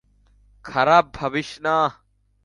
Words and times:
খারাপ 0.65 1.05
ভাবিস 1.13 1.49
না। 1.61 1.75